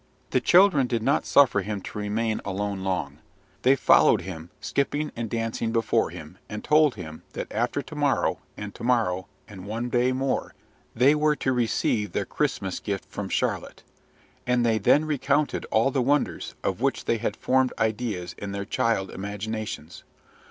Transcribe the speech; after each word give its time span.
The 0.31 0.41
children 0.41 0.87
did 0.87 1.03
not 1.03 1.27
suffer 1.27 1.61
him 1.61 1.79
to 1.81 1.99
remain 1.99 2.41
alone 2.43 2.79
long. 2.79 3.19
They 3.61 3.75
followed 3.75 4.21
him, 4.21 4.49
skipping 4.59 5.11
and 5.15 5.29
dancing 5.29 5.71
before 5.71 6.09
him, 6.09 6.39
and 6.49 6.63
told 6.63 6.95
him, 6.95 7.21
that 7.33 7.51
after 7.51 7.83
to 7.83 7.95
morrow 7.95 8.39
and 8.57 8.73
tomorrow 8.73 9.27
and 9.47 9.67
one 9.67 9.89
day 9.89 10.11
more, 10.11 10.55
they 10.95 11.13
were 11.13 11.35
to 11.35 11.53
receive 11.53 12.13
their 12.13 12.25
Christmas 12.25 12.79
gift 12.79 13.05
from 13.11 13.29
Charlotte; 13.29 13.83
and 14.47 14.65
they 14.65 14.79
then 14.79 15.05
recounted 15.05 15.65
all 15.65 15.91
the 15.91 16.01
wonders 16.01 16.55
of 16.63 16.81
which 16.81 17.05
they 17.05 17.19
had 17.19 17.35
formed 17.37 17.71
ideas 17.77 18.33
in 18.39 18.53
their 18.53 18.65
child 18.65 19.11
imaginations. 19.11 20.03